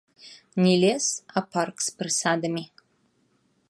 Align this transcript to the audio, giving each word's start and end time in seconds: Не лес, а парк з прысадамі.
Не 0.63 0.71
лес, 0.85 1.07
а 1.37 1.45
парк 1.57 1.77
з 1.91 1.95
прысадамі. 2.01 2.65